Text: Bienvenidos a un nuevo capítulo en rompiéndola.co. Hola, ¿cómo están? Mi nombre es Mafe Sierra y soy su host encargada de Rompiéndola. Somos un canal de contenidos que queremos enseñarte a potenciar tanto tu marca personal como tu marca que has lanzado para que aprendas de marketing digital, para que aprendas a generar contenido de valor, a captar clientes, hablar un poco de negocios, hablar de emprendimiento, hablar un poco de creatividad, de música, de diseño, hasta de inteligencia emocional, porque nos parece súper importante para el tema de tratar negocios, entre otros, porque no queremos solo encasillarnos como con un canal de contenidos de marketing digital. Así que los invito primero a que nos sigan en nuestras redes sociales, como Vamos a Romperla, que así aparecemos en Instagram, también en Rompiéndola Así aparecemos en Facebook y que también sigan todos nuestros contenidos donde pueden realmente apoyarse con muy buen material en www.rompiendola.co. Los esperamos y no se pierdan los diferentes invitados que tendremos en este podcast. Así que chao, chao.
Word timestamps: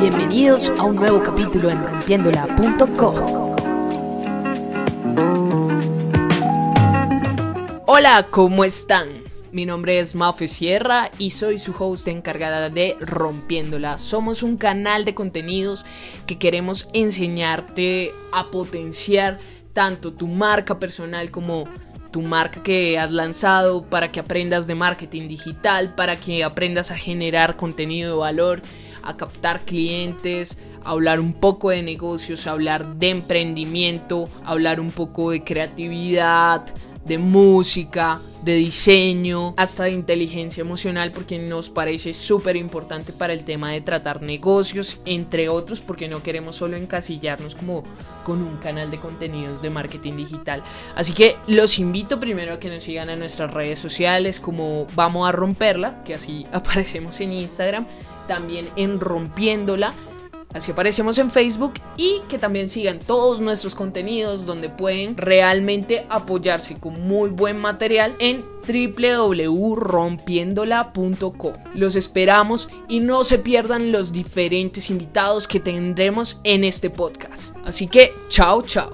Bienvenidos 0.00 0.70
a 0.78 0.84
un 0.84 0.96
nuevo 0.96 1.22
capítulo 1.22 1.68
en 1.68 1.84
rompiéndola.co. 1.84 3.54
Hola, 7.86 8.26
¿cómo 8.30 8.64
están? 8.64 9.08
Mi 9.52 9.66
nombre 9.66 9.98
es 9.98 10.14
Mafe 10.14 10.48
Sierra 10.48 11.10
y 11.18 11.32
soy 11.32 11.58
su 11.58 11.74
host 11.78 12.08
encargada 12.08 12.70
de 12.70 12.96
Rompiéndola. 12.98 13.98
Somos 13.98 14.42
un 14.42 14.56
canal 14.56 15.04
de 15.04 15.14
contenidos 15.14 15.84
que 16.26 16.38
queremos 16.38 16.88
enseñarte 16.94 18.10
a 18.32 18.50
potenciar 18.50 19.38
tanto 19.74 20.14
tu 20.14 20.28
marca 20.28 20.78
personal 20.78 21.30
como 21.30 21.66
tu 22.10 22.22
marca 22.22 22.62
que 22.62 22.98
has 22.98 23.10
lanzado 23.10 23.84
para 23.84 24.10
que 24.10 24.20
aprendas 24.20 24.66
de 24.66 24.76
marketing 24.76 25.28
digital, 25.28 25.94
para 25.94 26.16
que 26.16 26.42
aprendas 26.42 26.90
a 26.90 26.96
generar 26.96 27.56
contenido 27.56 28.14
de 28.14 28.18
valor, 28.18 28.62
a 29.02 29.16
captar 29.16 29.60
clientes, 29.60 30.58
hablar 30.84 31.20
un 31.20 31.32
poco 31.32 31.70
de 31.70 31.82
negocios, 31.82 32.46
hablar 32.46 32.96
de 32.96 33.10
emprendimiento, 33.10 34.28
hablar 34.44 34.80
un 34.80 34.90
poco 34.90 35.30
de 35.30 35.44
creatividad, 35.44 36.66
de 37.04 37.18
música, 37.18 38.20
de 38.42 38.54
diseño, 38.54 39.54
hasta 39.56 39.84
de 39.84 39.90
inteligencia 39.90 40.62
emocional, 40.62 41.12
porque 41.12 41.38
nos 41.38 41.68
parece 41.68 42.14
súper 42.14 42.56
importante 42.56 43.12
para 43.12 43.32
el 43.32 43.44
tema 43.44 43.72
de 43.72 43.80
tratar 43.80 44.22
negocios, 44.22 44.98
entre 45.04 45.48
otros, 45.48 45.80
porque 45.80 46.08
no 46.08 46.22
queremos 46.22 46.56
solo 46.56 46.76
encasillarnos 46.76 47.54
como 47.54 47.84
con 48.24 48.42
un 48.42 48.56
canal 48.58 48.90
de 48.90 48.98
contenidos 48.98 49.62
de 49.62 49.70
marketing 49.70 50.16
digital. 50.16 50.62
Así 50.94 51.12
que 51.12 51.36
los 51.46 51.78
invito 51.78 52.20
primero 52.20 52.54
a 52.54 52.60
que 52.60 52.70
nos 52.70 52.84
sigan 52.84 53.10
en 53.10 53.18
nuestras 53.18 53.52
redes 53.52 53.78
sociales, 53.78 54.40
como 54.40 54.86
Vamos 54.94 55.28
a 55.28 55.32
Romperla, 55.32 56.02
que 56.04 56.14
así 56.14 56.46
aparecemos 56.52 57.20
en 57.20 57.32
Instagram, 57.32 57.86
también 58.26 58.68
en 58.76 59.00
Rompiéndola 59.00 59.92
Así 60.52 60.72
aparecemos 60.72 61.16
en 61.18 61.30
Facebook 61.30 61.74
y 61.96 62.22
que 62.28 62.36
también 62.38 62.68
sigan 62.68 62.98
todos 62.98 63.38
nuestros 63.40 63.76
contenidos 63.76 64.46
donde 64.46 64.68
pueden 64.68 65.16
realmente 65.16 66.06
apoyarse 66.08 66.76
con 66.78 67.00
muy 67.06 67.30
buen 67.30 67.56
material 67.56 68.16
en 68.18 68.44
www.rompiendola.co. 68.66 71.52
Los 71.74 71.94
esperamos 71.96 72.68
y 72.88 73.00
no 73.00 73.24
se 73.24 73.38
pierdan 73.38 73.92
los 73.92 74.12
diferentes 74.12 74.90
invitados 74.90 75.46
que 75.46 75.60
tendremos 75.60 76.40
en 76.42 76.64
este 76.64 76.90
podcast. 76.90 77.54
Así 77.64 77.86
que 77.86 78.12
chao, 78.28 78.62
chao. 78.62 78.90